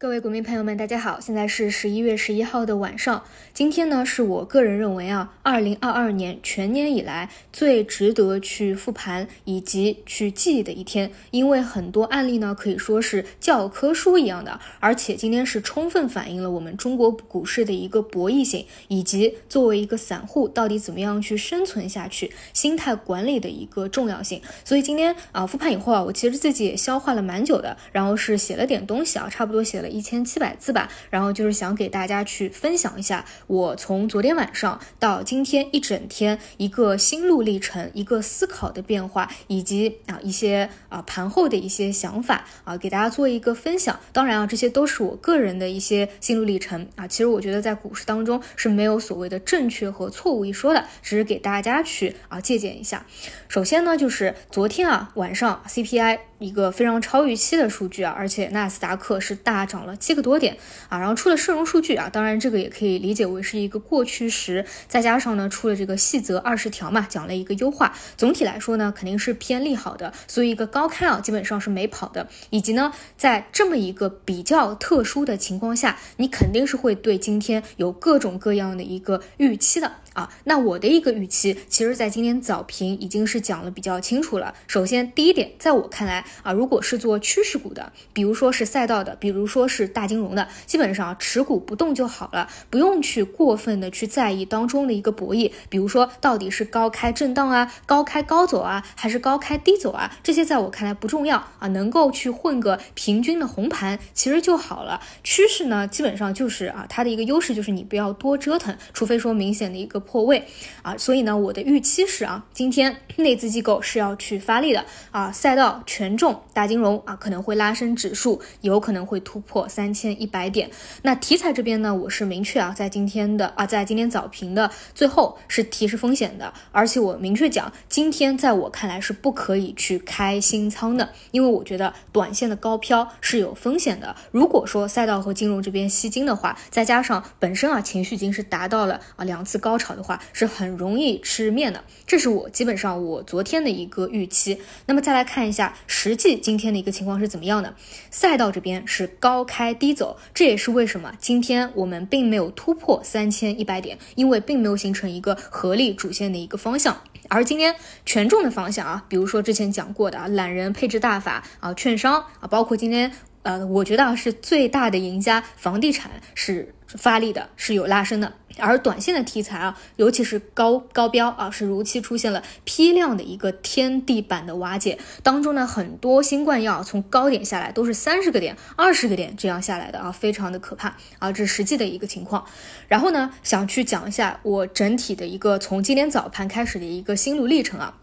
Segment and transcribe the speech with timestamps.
[0.00, 3.22] 各位股民朋友们，大家好，现在是十一月十一号的晚上。
[3.52, 24.40] 今天呢，是我个人认为啊，二零二二年全年以来最值得去复盘以及去记忆的一天，因为很多案例呢可以说是教科书一样的，而且今天是充分反映了我们中国股市的一个博弈性，以及作为一个散户到底怎么样去生存下去，心态管理的一个重要性。
[24.64, 29.89] 所以今天啊，复盘以后啊，我其实自己也消化了蛮久的，然后是写了点东西啊，差不多写了。
[29.90, 43.98] 一千七百字吧，然后就是想给大家去分享一下我从昨天晚上到今天一整天一个心路历程，一个思考的变化，以及啊一些啊盘后的一些想法啊，给大家做一个分享。
[44.12, 47.06] 当然啊，这些都是我个人的一些心路历程啊。
[47.06, 53.04] 其实我觉得在股市当中是没有所谓的正确和错误一说的，只是给大家去啊借鉴一下。
[53.48, 56.20] 首先呢，就是昨天啊晚上 CPI。
[56.40, 60.56] 一个非常超预期的数据啊，而且纳斯达克是大涨了七个多点
[60.88, 79.92] 啊，然后出了社融数据啊，当然这个也可以理解为是一个过去时，再加上呢出了这个细则二十条嘛，讲了一个优化，总体来说呢肯定是偏利好的，所以一个高开啊基本上是没跑的，以及呢在这么一个比较特殊的情况下，你肯定是会对今天有各种各样的一个预期的。
[80.20, 84.52] 啊，那我的一个预期，其实，在今天早评已经是讲了比较清楚了。
[84.66, 105.00] 首先，第一点，在我看来啊，如果是做趋势股的，比如说是赛道的，比如说是大金融的，基本上持股不动就好了，不用去过分的去在意当中的一个博弈，比如说到底是高开震荡啊，高开高走啊，还是高开低走啊，这些在我看来不重要啊，能够去混个平均的红盘其实就好了。
[105.24, 110.00] 趋势呢，基本上就是啊，它的一个优势就是你不要多折腾，除非说明显的一个。
[110.10, 110.44] 破位
[110.82, 120.68] 啊，所以呢，我的预期是啊，今天内资机构是要去发力的啊，赛道权重大金融啊，可能会拉升指数，有可能会突破三千一百点。
[121.02, 134.16] 那题材这边呢，我是明确啊，在今天的啊，在今天早评的最后是提示风险的，而且我明确讲，今天在我看来是不可以去开新仓的，因为我觉得短线的高飘是有风险的。
[134.32, 139.89] 如果说赛道和金融这边吸金的话，再加上本身啊情绪已经是达到了啊两次高潮。
[139.94, 144.60] 的话是很容易吃面的，这是我基本上我昨天的一个预期。
[144.86, 147.74] 那么再来看一下实际今天的一个情况是怎么样的？
[148.10, 157.02] 赛道这边是高开低走，这也是为什么今天我们并没有突破三千一百点，因为并没有形成一个合力主线的一个方向。
[157.28, 163.12] 而今天权重的方向啊，比如说之前讲过的啊，懒人配置大法啊，券商啊，包括今天。
[163.42, 168.32] 呃，我觉得啊是最大的赢家，房地产是发力的，是有拉升的。
[168.58, 174.98] 而短线的题材啊，尤其是高高标啊，是如期出现了批量的一个天地板的瓦解。
[175.22, 182.44] 当中呢，很多新冠药从高点下来都是三十个点、二十个点这样下来的啊，非常的可怕啊，这是实际的一个情况。
[182.88, 187.99] 然后呢，想去讲一下我整体的一个从今天早盘开始的一个心路历程啊。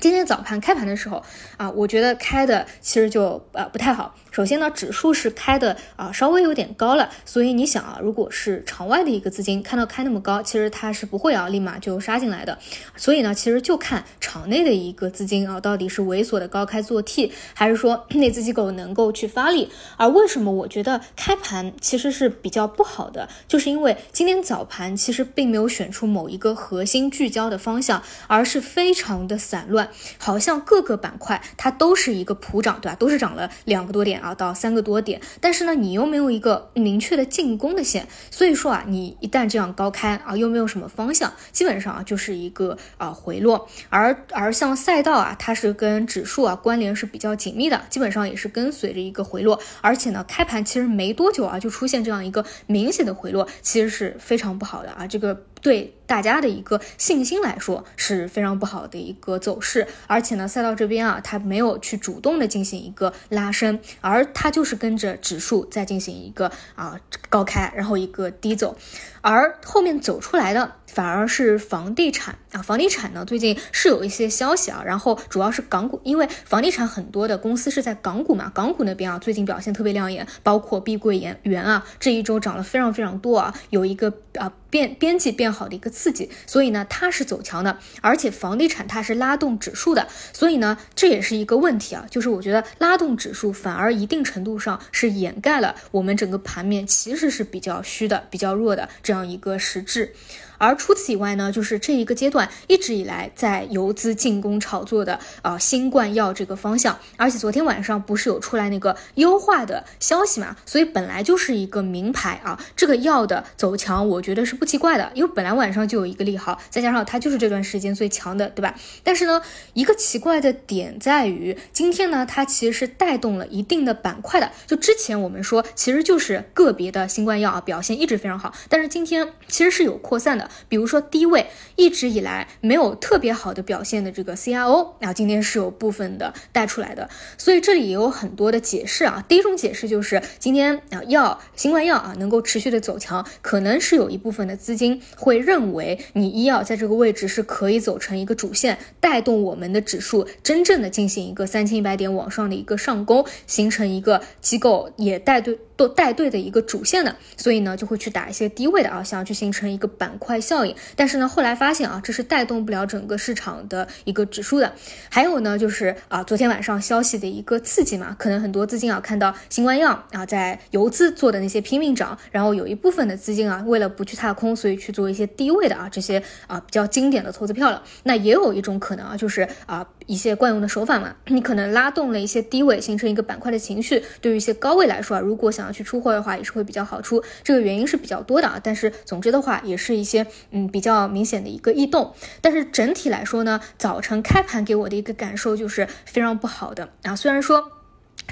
[0.00, 1.22] 今天早盘开盘的时候
[1.58, 4.14] 啊，我觉得开的其实就呃不太好。
[4.30, 12.56] 首先呢，指数是开的啊稍微有点高了，所以你想啊，如果是场外的一个资金看到开那么高，其实它是不会啊立马就杀进来的。
[12.96, 19.70] 所以呢，其实就看场内的一个资金啊到底是猥琐的高开做 T，还是说 内资机构能够去发力。
[19.98, 29.89] 而为什么我觉得开盘其实是比较不好的，就是因为今天早盘其实并没有选出某一个核心聚焦的方向，而是非常的散乱。
[30.18, 32.96] 好像各个板块它都是一个普涨，对吧？
[32.96, 35.20] 都是涨了两个多点啊，到三个多点。
[35.40, 43.68] 但是呢，你又没有一个明确的进攻的线，所以说啊，你一旦这样高开啊，又没有什么方向，基本上啊就是一个啊回落。
[43.88, 49.60] 而而像赛道啊，它是跟指数啊关联是比较紧密的，基本上也是跟随着一个回落。
[49.80, 55.44] 而且呢，开盘其实没多久啊，就出现这样一个明显的回落，其实是非常不好的啊，这个。
[55.60, 66.98] 对大家的一个信心来说是非常不好的一个走势，而且呢，赛道这边啊，它没有去主动的进行一个拉升，而它就是跟着指数在进行一个啊
[67.28, 68.76] 高开，然后一个低走，
[69.20, 84.52] 而后面走出来的反而是房地产啊，房地产呢最近是有一些消息啊，然后主要是港股，因为房地产很多的公司是在港股嘛，港股那边啊最近表现特别亮眼，包括碧桂园园啊这一周涨了非常非常多啊，有一个啊。
[84.70, 100.14] 变边际变好的一个刺激，所以呢它是走强的，而且房地产它是拉动指数的，所以呢这也是一个问题啊，就是我觉得拉动指数反而一定程度上是掩盖了我们整个盘面其实是比较虚的、比较弱的这样一个实质。
[100.60, 118.74] 而除此以外呢，就是这一个阶段一直以来在游资进攻炒作的啊新冠药这个方向，而且昨天晚上不是有出来那个优化的消息嘛，所以本来就是一个名牌啊，这个药的走强，我觉得是不奇怪的，因为本来晚上就有一个利好，再加上它就是这段时间最强的，对吧？
[119.02, 119.40] 但是呢，
[119.72, 130.49] 一个奇怪的点在于，今天呢，它其实是带动了一定的板块的，就之前我们说其实就是个别的新冠药啊表现一直非常好，但是今天其实是有扩散的。
[130.68, 137.08] 比如说低位一直以来没有特别好的表现的这个 CRO，啊，今天是有部分的带出来的，
[137.38, 139.24] 所以这里也有很多的解释啊。
[139.28, 155.58] 第一种解释就是今天啊药新冠药啊能够持续的走强，可能是有一部分的资金会认为你医药在这个位置是可以走成一个主线，带动我们的指数真正的进行一个三千一百点往上的一个上攻，形成一个机构也带队。
[155.80, 160.76] 都带队的一个主线的，所以呢就会去打一些低位的啊，想要去形成一个板块效应。
[160.94, 164.70] 但是呢后来发现啊，这是带动不了整个市场的一个指数的。
[165.08, 177.82] 还有呢就是啊，昨天晚上消息的一个刺激嘛，可能很多资金啊看到新冠药啊在游资做的那些拼命涨，然后有一部分的资金啊为了不去踏空，所以去做一些低位的啊这些啊比较经典的投资票了。
[178.02, 184.04] 那也有一种可能啊，就是啊一些惯用的手法嘛，你可能拉动了一些低位，形成一个板块的情绪。
[184.20, 188.60] 对于一些高位来说啊，如果想去出货的话也是会比较好出，这个原因是比较多的啊。
[188.62, 192.14] 但是总之的话，也是一些嗯比较明显的一个异动。
[192.40, 197.16] 但是整体来说呢，早晨开盘给我的一个感受就是非常不好的啊。
[197.16, 197.79] 虽然说。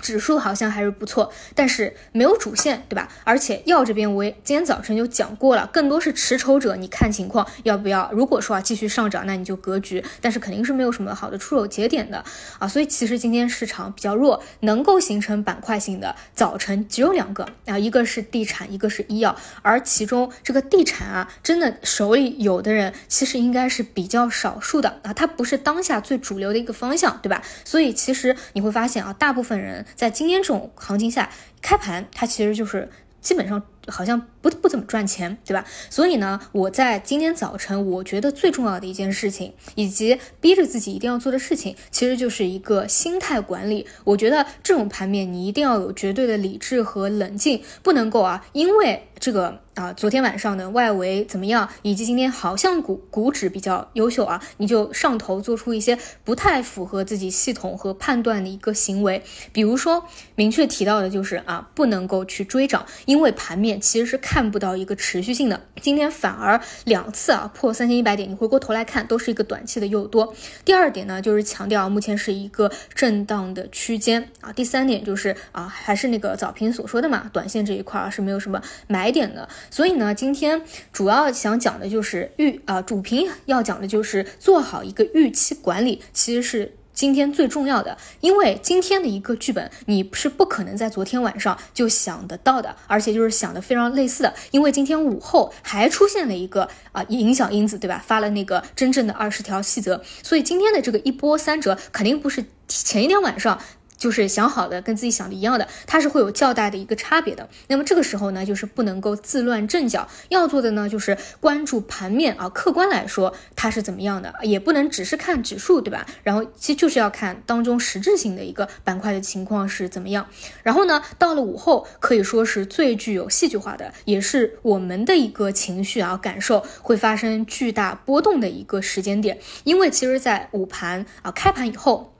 [0.00, 3.08] 指数好像还是不错，但是没有主线，对吧？
[3.24, 8.10] 而且药这边我也今天早晨就讲过了，更多是持筹者，你看情况要不要。
[8.12, 12.24] 如果说啊继续上涨，那你就格局，但是肯定是没有什么好的出手节点的
[12.58, 12.66] 啊。
[12.66, 19.34] 所以其实今天市场比较弱，能够形成板块性的早晨只有两个啊，一个是地产，一个是医药。
[19.62, 27.42] 而其中这个地产啊，真的手里有的人其实应该是比较少数的啊，它不是当下最主流的一个方向，对吧？
[27.64, 29.84] 所以其实你会发现啊，大部分人。
[29.94, 31.30] 在今天这种行情下，
[31.60, 32.88] 开盘它其实就是
[33.20, 35.64] 基本上好像不不怎么赚钱，对吧？
[35.90, 43.86] 所以呢，我在今天早晨，我觉得最重要的一件事情，以及逼着自己一定要做的事情，其实就是一个心态管理。
[44.04, 49.60] 我觉得这种盘面，你一定要有绝对的理智和冷静，不能够啊，因为这个。
[49.78, 51.68] 啊，昨天晚上的外围怎么样？
[51.82, 59.22] 以及今天好像股股指比较优秀啊，你就上头做出一些不太符合自己系统和判断的一个行为。
[59.52, 60.04] 比如说，
[60.34, 65.60] 明确提到的就是啊，不能够去追涨，因为盘面其实是看不到一个持续性的。
[65.80, 70.34] 今天反而两次啊破三千一百点，你回过头来看，都是一个短期的诱多。
[70.64, 74.52] 第二点呢，就是强调目前是一个震荡的区间啊。
[74.52, 79.48] 第三点就是啊，还是那个早评所说的嘛，短线这一块啊是没有什么买点的。
[79.70, 87.96] 所以呢，今天主要想讲的就是预啊，主评要讲的就是做好一个预期管理，其实是今天最重要的。
[88.18, 94.34] 因为今天的一个剧本，你是不可能在昨天晚上就想得到的，而且就是想的非常类似的。
[94.50, 98.02] 因为今天午后还出现了一个啊影响因子，对吧？
[98.04, 103.60] 发了那个真正的二十条细则，所以今天的这个一波三折肯定不是前一天晚上。
[103.98, 107.46] 就是想好的跟自己想的一样的，它是会有较大的一个差别的。
[107.66, 116.06] 那么这个时候呢，就是不能够自乱阵脚，要做的呢就是关注盘面啊，客观来说它是怎么样的，也不能只是看指数，对吧？
[116.22, 120.26] 然后其实就是要看当中实质性的一个板块的情况是怎么样。
[120.62, 132.12] 然后呢，到了午后可以说是最具有戏剧化的，也是我们的一个情绪啊感受会发生巨大波动的一个时间点，因为其实，在午盘啊开盘以后。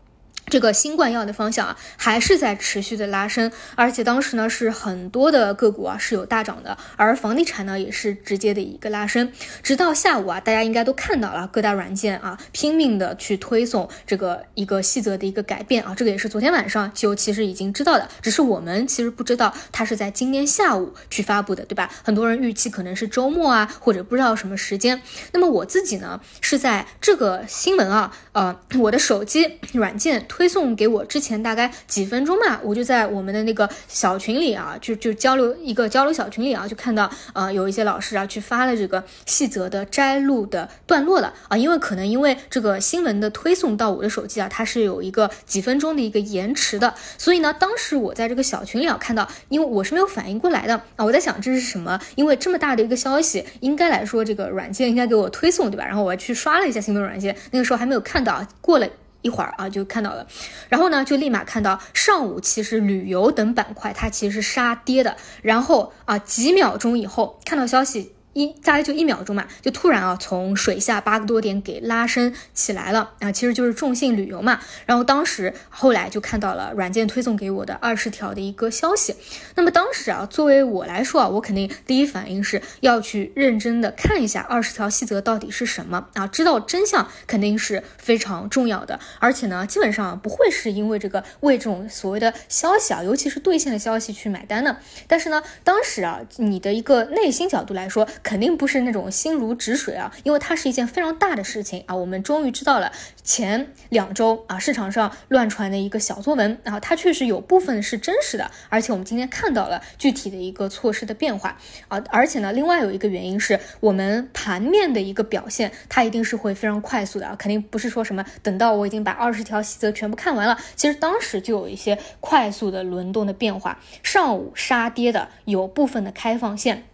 [0.49, 9.31] 这个新冠药的方向啊，还是在持续的拉升，而且当时呢是很多的个股啊是有大涨的，而房地产呢也是直接的一个拉升，
[9.63, 21.91] 直到下午啊，大家应该都看到了各大软件啊拼命的去推送这个一个细则的一个改变啊，这个也是昨天晚上就其实已经知道的，只是我们其实不知道它是在今天下午去发布的，对吧？
[22.03, 25.03] 很多人预期可能是周末啊，或者不知道什么时间。
[25.33, 30.27] 那么我自己呢是在这个新闻啊，呃，我的手机软件。
[30.39, 51.99] 推送给我之前大概几分钟嘛，我就在我们的那个小群里啊，就就交流一个交流小群里啊，就看到呃有一些老师啊去发了这个细则的摘录的段落了啊，因为可能因为这个新闻的推送到我的手机啊，它是有一个几分钟的一个延迟的，所以呢，当时我在这个小群里啊看到，因为我是没有反应过来的啊，我在想这是什么？
[52.15, 55.85] 因为这么大的一个消息，应该来说这个软件应该给我推送对吧？
[55.85, 58.89] 然后我去刷了一下新闻软件，那个时候还没有看到，过了。
[59.23, 60.27] 一会儿啊，就看到了，
[60.69, 68.15] 然后呢，就立马看到上午其实旅游等板块它其实是杀跌的，然后啊几秒钟以后看到消息。
[68.35, 74.61] 一大概就一秒钟嘛，就突然啊从水下八个多点给拉升起来了啊，其实就是众信旅游嘛。
[74.87, 79.17] 然后当时后来就看到了软件推送给我的二十条的一个消息。
[79.57, 89.01] 那么当时啊，作为我来说啊，我肯定第一反应是要去认真的看一下二十条细则到底是什么啊，知道真相肯定是非常重要的。
[89.19, 94.77] 而且呢，基本上不会是因为这个为这种所谓的消息啊，尤其是兑现的消息去买单的。
[95.09, 98.07] 但是呢，当时啊，你的一个内心角度来说。
[98.23, 101.95] 肯定不是那种心如止水啊，因为它是一件非常大的事情啊。
[101.95, 111.57] 我们终于知道了前两周啊市场上乱传的一个小作文啊，它确实有部分是真实的，而且我们今天看到了具体的一个措施的变化
[111.89, 112.03] 啊。
[112.11, 126.85] 而且呢，另外有一个原因是我们盘面的一个表现，它一定是会非常快速的啊，肯定不是说什么等到我已经把二十条细则全部看完了，其实当时就有一些快速的轮动的变化，上午杀跌的有部分的开放线。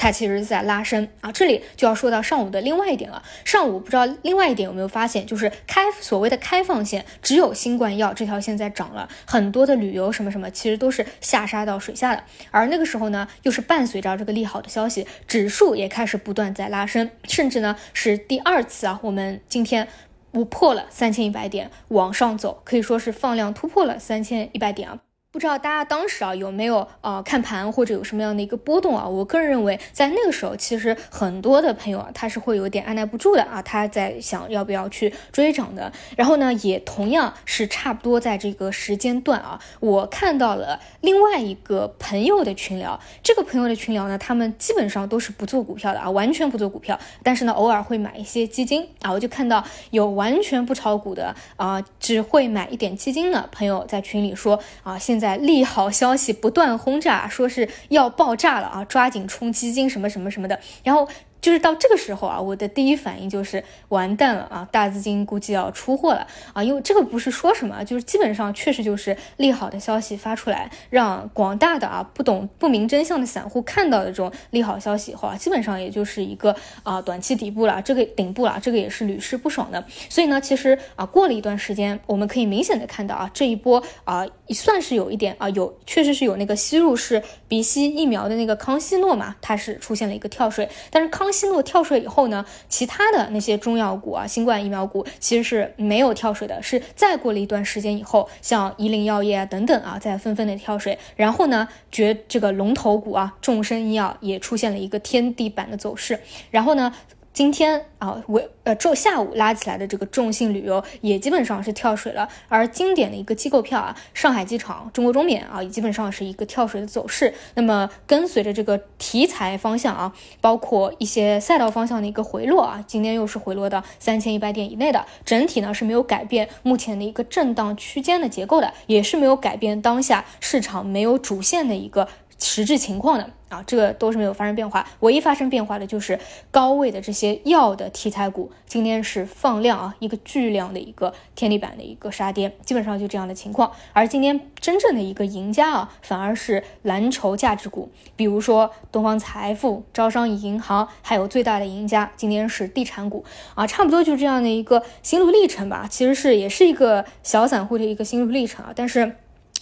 [0.00, 3.22] 它其实是在拉升啊，这里就要说到上午的另外一点了。
[3.44, 12.24] 上午不知道另外一点有没有发现，就是开所谓的开放线，只有新冠药这条线在涨了，很多的旅游什么什么其实都是下杀到水下的。
[12.50, 19.86] 而那个时候呢，又是伴随着这个利好的消息，指数也开始不断在拉升，甚至呢是第二次啊，我们今天
[20.32, 24.98] 不破了三千一百点往上走，可以说是放量突破了三千一百点啊。
[25.32, 29.06] 不知道大家当时啊有没有呃看盘或者有什么样的一个波动啊？
[29.06, 35.92] 我个人认为，在那个时候，其实很多的朋友啊，他是会有点按耐不住的啊，他在想要不要去追涨的。
[36.16, 42.98] 然后呢，也同样是差不多在这个时间段啊，我看到了另外一个朋友的群聊。
[43.22, 49.12] 这个朋友的群聊呢，他们基本上都是不做股票的啊，完全不做股票，但是呢，偶尔会买一些基金啊。
[49.12, 58.84] 我就看到有完全不炒股的啊，只会买一点基金的朋友在群里说啊，现在利好消息不断轰炸，说是要爆炸了啊！
[58.84, 61.06] 抓紧冲基金什么什么什么的，然后。
[61.40, 79.82] 就是到这个时候啊，我的第一反应就是完蛋了啊，大资金估计要出货了啊，因为这个不是说什么，就是基本上确实就是利好的消息发出来，让广大的啊不懂不明真相的散户看到的这种利好消息以后啊，基本上也就是一个啊短期底部了，这个顶部了，这个也是屡试不爽的。
[80.10, 91.29] 所以呢，其实啊过了一段时间，我们可以明显的看到啊这一波啊算是有一点啊有确实是有那个吸入式鼻吸疫苗的那个康希诺嘛，它是出现了一个跳水，但是康。
[91.30, 106.20] 新诺跳水以后呢，其他的那些中药股啊，新冠疫苗股其实是没有跳水的，是再过了一段时间以后，像夷陵药业啊等等啊，在纷纷的跳水，然后呢，绝这个龙头股啊，众生医药也出现了一个天地板的走势，
[106.50, 106.92] 然后呢。
[107.32, 117.32] 今天啊，尾呃，周下午拉起来的这个众信旅游也基本上是跳水了，而经典的一个机构票啊，上海机场、中国中免啊，也基本上是一个跳水的走势。
[117.54, 132.08] 那么跟随着这个题材方向啊，包括一些赛道方向的一个回落啊，今天又是回落到三千一百点以内的，整体呢是没有改变目前的一个震荡区间的结构的，也是没有改变当下市场没有主线的一个
[132.40, 133.30] 实质情况的。
[133.50, 136.16] 啊，这个都是没有发生变化，唯一发生变化的就是
[136.52, 143.72] 高位的这些药的题材股，今天是放量啊，一个巨量的一个天地板的一个杀跌，基本上就这样的情况。
[143.92, 153.24] 而今天真正的一个赢家啊，反而是蓝筹价值股，比如说东方财富、招商银行，还有最大的赢家今天是地产股
[153.56, 155.88] 啊，差不多就这样的一个心路历程吧。
[155.90, 159.16] 其实是也是一个小散户的一个心路历程啊，但是。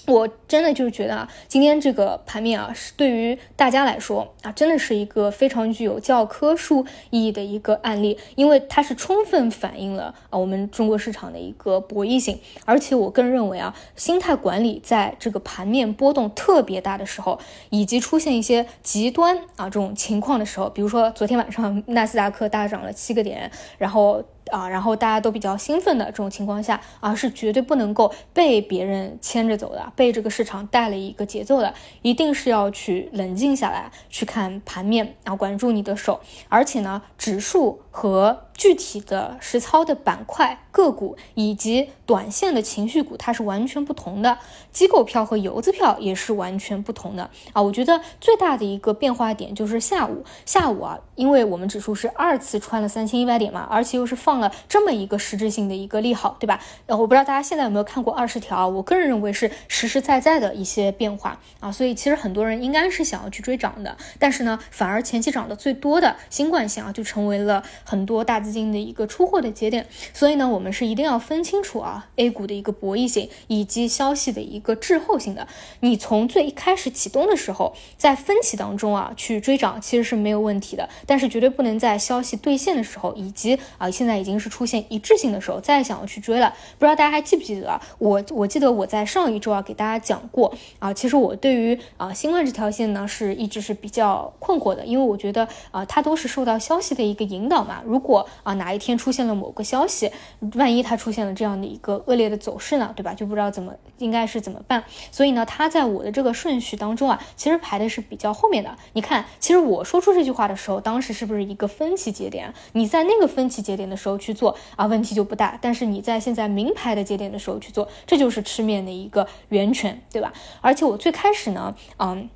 [0.09, 17.39] 我真的就是觉得啊，今天这个盘面啊，是对于大家来说啊，真的是一个非常具有教科书意义的一个案例，因为它是充分反映了啊我们中国市场的一个博弈性，而且我更认为啊，心态管理在这个盘面波动特别大的时候，
[17.69, 24.25] 以及出现一些极端啊这种情况的时候，比如说昨天晚上 纳斯达克大涨了七个点，然后。
[24.51, 36.21] 啊，然后大家都比较兴奋的这种情况下啊，是绝对不能够被别人牵着走的，被这个市场带了一个节奏的，一定是要去冷静下来，去看盘面，然后管住你的手。
[36.49, 44.37] 而且呢，指数和具体的实操的板块、个股以及短线的情绪股，它是完全不同的。
[44.73, 47.63] 机构票和游资票也是完全不同的啊。
[47.63, 56.61] 我觉得最大的一个变化点就是下午，下午啊，因为我们指数是二次穿了三千一百点嘛，而且又是放了这么一个实质性的一个利好，对吧？
[56.87, 61.71] 呃，我不知道大家现在有没有看过二十条，我个人认为是实实在在的一些变化啊。
[61.71, 75.47] 所以其实很多人应该是想要去追涨的，但是呢，反而前期涨的最多的新冠线啊，就成为了很多大资金的一个出货的节点，所以呢，我们是一定要分清楚啊，A 股的一个博弈性以及消息的一个滞后性的。
[75.81, 86.55] 你从最一开始启动的时候，在分歧当中啊去追涨其实是没有问题的，但是绝对不能在消息兑现的时候，以及啊现在已经是出现一致性的时候再想要去追了。
[86.79, 87.79] 不知道大家还记不记得啊？
[87.99, 100.11] 我我记得我在上一周啊给大家讲过啊，其实我对于啊新冠这条线呢是一直是比较困惑的，因为我觉得啊它都是受到消息的一个引导嘛，如果啊，哪一天出现了某个消息，
[100.55, 103.15] 万一它出现了这样的一个恶劣的走势呢，对吧？
[103.15, 104.85] 就不知道怎么应该是怎么办。
[105.11, 108.77] 所以呢，它在我的这个顺序当中啊，其实排的是比较后面的。
[108.93, 112.53] 你看，其实我说出这句话的时候，当时是不是一个分歧节点？
[112.73, 115.59] 你在那个分歧节点的时候去做啊，问题就不大。
[115.61, 120.33] 但是你在现在明牌的节点的时候去做，这就是吃面的一个源泉，对吧？
[120.61, 122.29] 而且我最开始呢，嗯，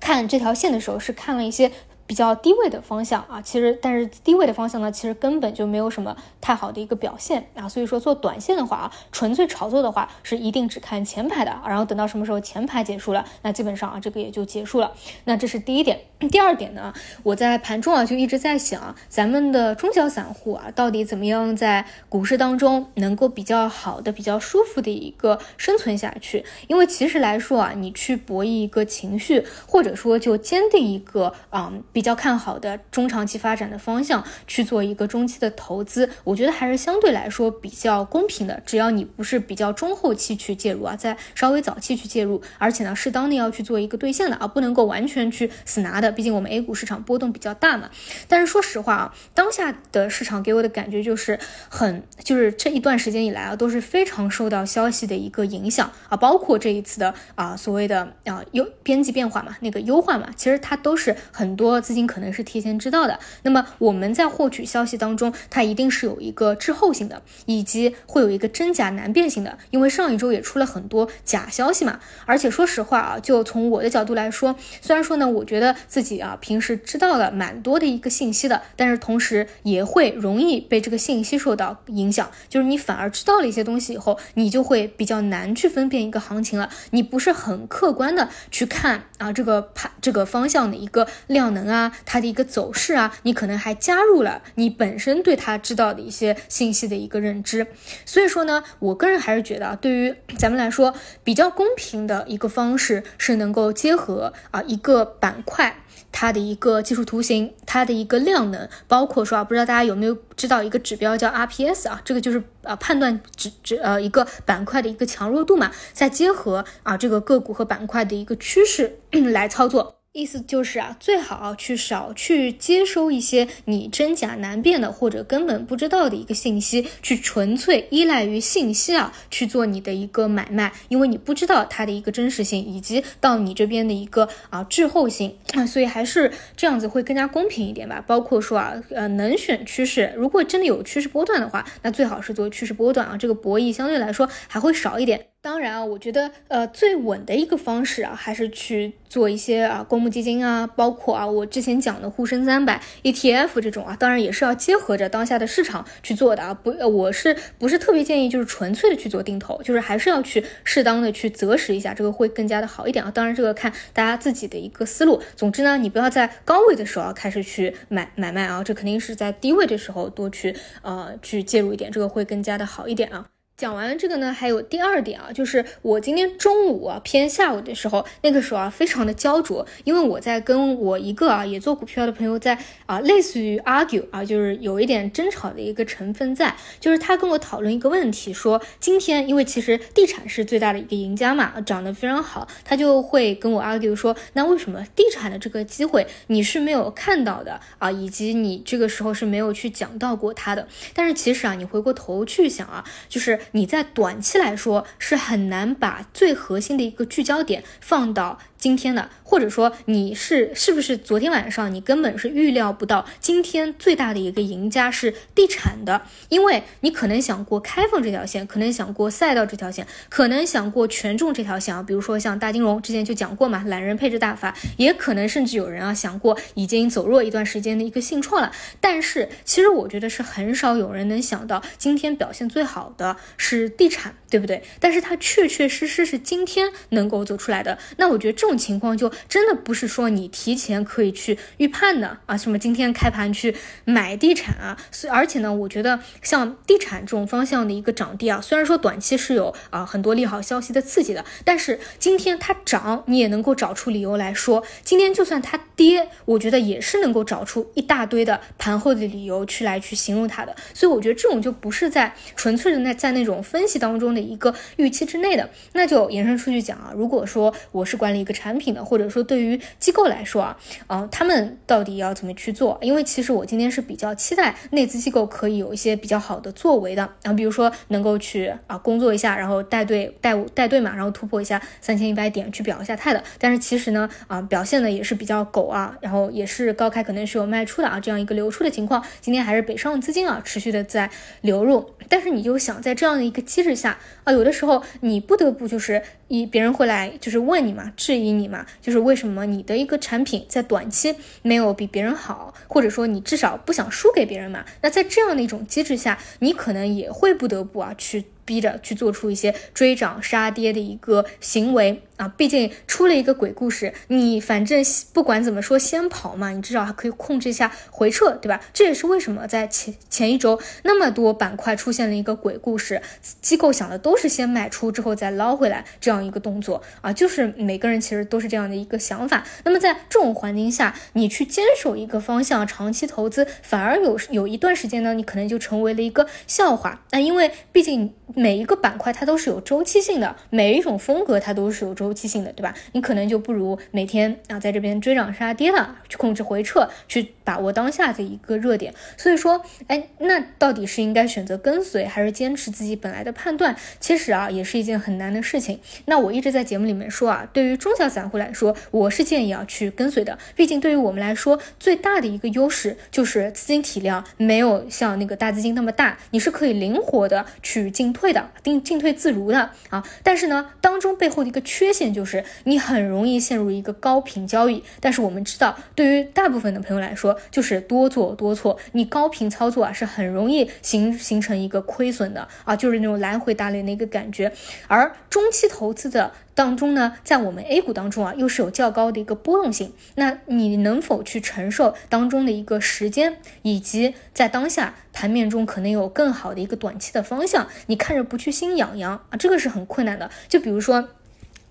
[0.00, 1.70] 看这条线的时候是看了一些。
[2.12, 14.92] 比较低位的方向啊，其实但是低位的方向呢，其实根本就没有什么太好的一个表现啊，所以说做短线的话啊，纯粹炒作的话是一定只看前排的，然后等到什么时候前排结束了，那基本上啊这个也就结束了。
[15.24, 16.00] 那这是第一点。
[16.30, 16.92] 第二点呢，
[17.22, 26.44] 我在盘中啊就一直在想，咱们的中小散户啊到底怎么样在股市当中能够比较好的、比较舒服的一个生存下去？
[26.68, 31.72] 因为其实来说啊，你去博弈一个情绪，或者说就坚定一个啊。
[31.90, 38.60] 比比较看好的中长期发展的方向去做一个中期的投资，我觉得还是相对来说比较公平的。
[38.66, 46.10] 只要你不是比较中后期去介入啊，在稍微早期去介入，而且呢，适当的要去做一个兑现的啊，不能够完全去死拿的。
[46.10, 47.88] 毕竟我们 A 股市场波动比较大嘛。
[48.26, 61.80] 但是说实话啊，当下的市场给我的感觉就是很，就是这一段时间以来啊，都是非常受到消息的一个影响啊，包括这一次的啊所谓的啊优边际变化嘛，那个优化嘛，其实它都是很多。
[61.82, 69.58] 资金可能是提前知道的，那么我们在获取消息当中，它一定是有一个滞后性的，以及会有一个真假难辨性的。
[69.70, 91.62] 因为上一周也出了很多假消息嘛，而且说实话啊，就从我的角度来说，虽然说呢，我觉得自己啊平时知道了蛮多的一个信息的，但是同时也会容易被这个信息受到影响，就是你反而知道了一些东西以后，你就会比较难去分辨一个行情了，你不是很客观的去看啊这个盘这个方向的一个量能。
[91.62, 97.66] 啊，啊它的一个走势啊，你可能还加入了你本身对它知道的一些信息的一个认知，
[98.04, 105.78] 所以说呢，我个人还是觉得啊，对于咱们来说比较公平的一个方式是能够结合啊一个板块
[106.10, 120.01] 它的一个技术图形，它的一个量能，包括说啊，不知道大家有没有知道一个指标叫 RPS 啊，这个就是啊判断指指呃一个板块的一个强弱度嘛，再结合啊这个个股和板块的一个趋势来操作。
[120.14, 135.34] 意思就是啊，最好去少去接收一些你真假难辨的或者根本不知道的一个信息，去纯粹依赖于信息啊去做你的一个买卖，因为你不知道它的一个真实性以及到你这边的一个啊滞后性，
[135.66, 138.04] 所以还是这样子会更加公平一点吧。
[138.06, 145.31] 包括说啊，呃，能选趋势，如果真的有趋势波段的话，那最好是做趋势波段啊，这个博弈相对来说还会少一点。
[145.42, 156.54] 当然啊，我觉得呃最稳的一个方式啊，还是去做一些啊公募基金啊，包括啊我之前讲的沪深三百 ETF 这种啊，当然也是要结合着当下的市场去做的啊。
[156.54, 163.10] 不，我是不是特别建议就是纯粹的去做定投，就是还是要去适当的去择时一下，这个会更加的好一点啊。
[163.10, 165.20] 当然这个看大家自己的一个思路。
[165.34, 173.31] 总之呢，你不要在高位的时候开始去买买卖啊，这肯定是在低位的时候多去呃去介入一点，这个会更加的好一点啊。
[173.62, 200.66] 讲完这个呢，还有第二点啊，就是我今天中午啊偏下午的时候，那个时候啊非常的焦灼，因为我在跟我一个啊也做股票的朋友在啊类似于 argue 啊，就是有一点争吵的一个成分在，就是他跟我讨论一个问题，说今天因为其实地产是最大的一个赢家嘛，涨得非常好，他就会跟我 argue 说，那为什么地产的这个机会你是没有看到的啊，以及你这个时候是没有去讲到过它的？
[200.92, 203.38] 但是其实啊，你回过头去想啊，就是。
[203.52, 234.62] 你在短期来说是很难把最核心的一个聚焦点放到今天的，或者说你是是不是昨天晚上你根本是预料不到今天最大的一个赢家是地产的，因为你可能想过开放这条线，可能想过赛道这条线，可能想过权重这条线啊，比如说像大金融之前就讲过嘛，懒人配置大法，也可能甚至有人啊想过已经走弱一段时间的一个信创了，但是其实我觉得是很少有人能想到今天表现最好的是地产，对不对？
[234.78, 238.51] 但是它确确实实是今天能够走出来的，那我觉得这种。
[238.52, 268.32] 种情况就真的不是说你提前可以去预判的啊，什么今天开盘去买地产啊，所以而且呢，我觉得像地产这种方向的一个涨跌啊，虽然说短期是有啊很多利好消息的刺激的，但是今天它涨，你也能够找出理由来说，今天就算它跌，我觉得也是能够找出一大堆的盘后的理由去来去形容它的，所以我觉得这种就不是在纯粹的那在那种分析当中的一个预期之内的，那就延伸出去讲啊，如果说我是管理一个。
[268.32, 272.76] 产产品的，或者说对于机构来说啊，啊，他们到底要怎么去做？
[272.82, 283.22] 因为其实我今天是比较期待内资机构可以有一些比较好的作为的啊，比如说能够去啊工作一下，然后带队带带队嘛，然后突破一下三千一百点去表一下态的。
[283.38, 289.00] 但是其实呢，啊，表现的也是比较狗啊，然后也是高开可能是有卖出的啊，这样一个流出的情况。
[289.20, 291.08] 今天还是北上资金啊持续的在
[291.42, 298.32] 流入，但是你就想在这样的一个机制下啊，有的时候你不得不就是一别人会来就是问你嘛，质疑。
[298.32, 304.64] 你嘛，就是为什么你的一个产品在短期没有比别人好，或者说你至少不想输给别人嘛？
[304.80, 308.24] 那在这样的一种机制下，你可能也会不得不啊去。
[308.44, 312.32] 逼着去做出一些追涨杀跌的一个行为啊！
[312.36, 314.82] 毕竟出了一个鬼故事，你反正
[315.12, 318.60] 不管怎么说先跑嘛，你至少还可以控制一下回撤，对吧？
[318.72, 323.02] 这也是为什么在前前一周那么多板块出现了一个鬼故事，
[323.40, 327.12] 机构想的都是先卖出之后再捞回来这样一个动作啊！
[327.12, 329.44] 就是每个人其实都是这样的一个想法。
[329.64, 337.02] 那么在这种环境下，你去坚守一个方向，长期投资，反而有有一段时间呢，你可能就成为了一个笑话。
[337.10, 338.12] 那因为毕竟。
[338.34, 342.74] 每一个板块它都是有周期性的，每一种风格它都是有周周期性的，对吧？
[342.92, 348.94] 你可能就不如每天啊在这边追涨杀跌的去控制回撤，去把握当下的一个热点。
[349.16, 353.74] 所以说，哎，那到底是应该选择跟随，还是坚持自己本来的判断？
[353.98, 355.80] 其实啊，也是一件很难的事情。
[356.04, 360.38] 那我一直在节目里面说啊，对于中小散户来说，我是建议啊去跟随的。
[360.54, 368.12] 毕竟对于我们来说，最大的一个优势就是资金体量没有像那个大资金那么大，你是可以灵活的去进。
[368.12, 374.82] 退的，进进退自如的啊，但是呢，当中背后的一个缺陷就是你很容易陷入一个高频交易。
[374.98, 378.78] 但是我们知道，对于大部分的朋友来说，就是多做多错。
[378.92, 384.50] 你高频操作啊，是很容易形形成一个亏损的啊，就是那种来回打脸的一个感觉。
[384.88, 386.32] 而中期投资的。
[386.54, 389.94] 当中呢，在我们 A 股当中啊，又是有较高的一个波动性。
[390.16, 400.30] 那你能否去承受当中的一个时间，以及在当下盘面中可能有更好的一个短期的方向，你看着不去心痒痒啊，这个是很困难的。
[400.46, 401.08] 就比如说。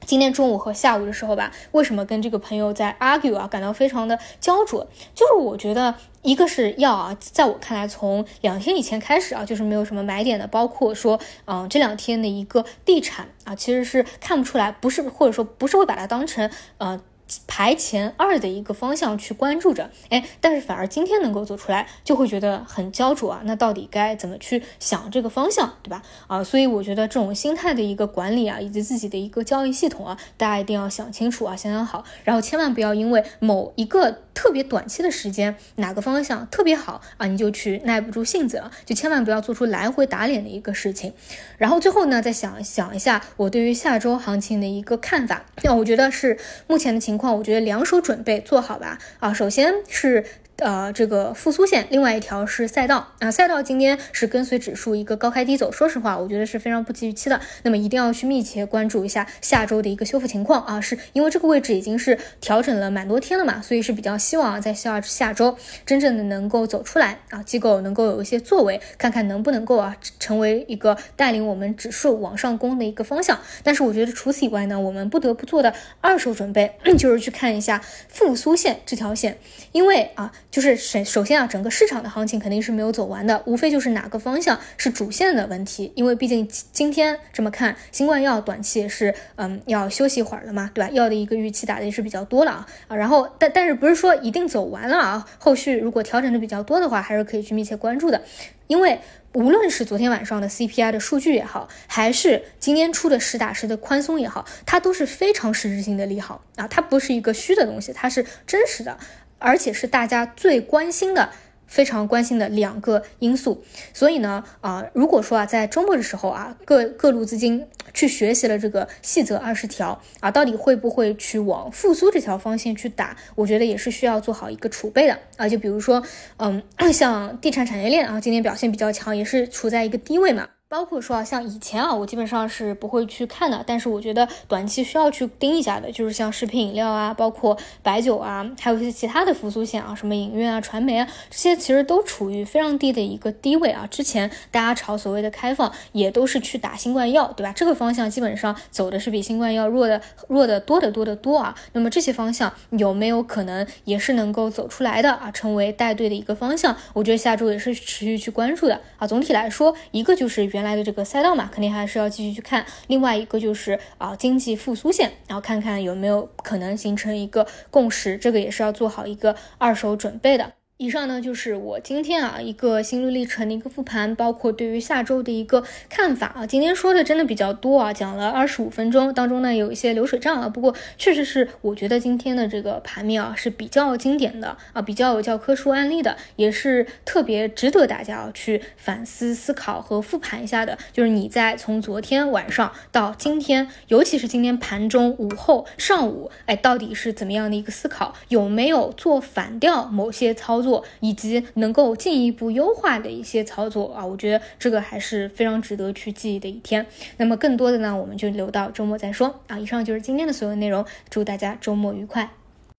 [0.05, 4.85] 今天中午和下午的时候吧，为什么跟这个朋友在 argue 啊，感到非常的焦灼？
[5.15, 16.99] 就是我觉得一个是要啊，在我看来，从两天以前开始啊，就是没有什么买点的，包括说，嗯，这两天的一个地产啊，其实是看不出来，不是或者说不是会把它当成呃。
[17.47, 23.41] 排前二的一个方向去关注着，哎，但是反而今天能够走出来，就会觉得很焦灼啊。
[23.45, 26.01] 那到底该怎么去想这个方向，对吧？
[26.27, 34.19] 啊，所以我觉得这种心态的一个管理啊，以及自己的一个交易系统啊，大家一定要想清楚啊，想想好，然后千万不要因为某一个。
[34.33, 37.27] 特别短期的时间，哪个方向特别好啊？
[37.27, 41.13] 你就去耐不住性子了，就千万不要做出来回打脸的一个事情。
[41.57, 45.45] 然后最后呢，再想想一下我对于下周行情的一个看法。
[45.63, 48.97] 那我觉得是目前的情况，我觉得两手准备做好吧。
[49.19, 50.25] 啊，首先是。
[50.61, 57.41] 呃，这个复苏线，另外一条是赛道啊，赛道今天是跟随指数一个高开低走，说实话，我觉得是非常不及预期的。
[57.63, 73.39] 那么一定要去密切关注一下下周的一个修复情况啊，是因为这个位置已经是调整了蛮多天了嘛，所以是比较希望在下下周真正的能够走出来啊，机构能够有一些作为，看看能不能够啊成为一个带领我们指数往上攻的一个方向。
[73.63, 79.39] 但是我觉得除此以外呢，我们不得不做的二手准备 就是去看一下复苏线这条线，
[79.71, 80.31] 因为啊。
[80.51, 85.93] 就是首首先啊，整个市场的行情肯定是没有走完的，无非就是哪个方向是主线的问题。
[85.95, 90.91] 因为毕竟今天这么看，新冠药短期也是嗯要休息一会儿了嘛，对吧？
[90.91, 95.25] 药的一个预期打的也是比较多了啊啊，然后但但是不是说一定走完了啊？
[95.39, 98.21] 后续如果调整的比较多的话，还是可以去密切关注的。
[98.67, 98.99] 因为
[99.33, 108.97] 无论是昨天晚上的 CPI 的数据也好，还是今天出的实打实的宽松也好，它都是非常实质性的利好啊，它不是一个虚的东西，它是真实的，
[109.41, 111.31] 而且是大家最关心的。
[111.67, 123.15] 非常关心的两个因素，所以呢，啊，如果说啊，在周末的时候啊，各各路资金去学习了这个细则二十条啊，到底会不会去往复苏这条方向去打？
[123.35, 125.47] 我觉得也是需要做好一个储备的啊。
[125.47, 126.03] 就比如说，
[126.39, 130.49] 嗯，像地产产业链啊，今天表现比较强，也是处在一个低位嘛。
[130.71, 143.85] 包括说啊，像以前啊，我基本上是不会去看的，但是我觉得短期需要去盯一下的，就是像食品饮料啊，包括白酒啊，还有一些其他的复苏线啊，什么影院啊、传媒啊，这些其实都处于非常低的一个低位啊。
[143.91, 147.51] 之前大家炒所谓的开放，也都是去打新冠药，对吧？
[147.53, 151.53] 这个方向基本上走的是比新冠药弱的弱的多得多得多啊。
[151.73, 155.29] 那么这些方向有没有可能也是能够走出来的啊？
[155.31, 159.05] 成为带队的一个方向，我觉得下周也是持续去关注的啊。
[159.05, 160.60] 总体来说，一个就是原。
[160.61, 162.63] 原来的这个赛道嘛，肯定还是要继续去看。
[162.85, 170.53] 另外一个就是啊，经济复苏线，然后看看有没有可能形成一个共识，这个也是要做好一个二手准备的。
[170.81, 176.47] 以上呢就是我今天啊一个心路历程的一个复盘，包括对于下周的一个看法啊。
[176.47, 180.49] 今天说的真的比较多啊，讲了二十五分钟，当中呢有一些流水账啊。
[180.49, 190.79] 不过确实是我觉得今天的这个盘面啊是比较经典的啊，比较有教科书案例的，也是特别值得大家啊去反思、思考和复盘一下的。
[190.91, 198.15] 就是你在从昨天晚上到今天，尤其是今天盘中、午后、上午，哎，到底是怎么样的一个思考？
[198.29, 206.85] 有没有做反调某些操作以及能够进一步优化的一些操作啊，我觉得这个还是非常值得去记忆的一天。
[207.17, 209.57] 那么更多的呢，我们就留到周末再说啊。
[209.57, 212.29] 以上就是今天的所有内容，祝大家周末愉快。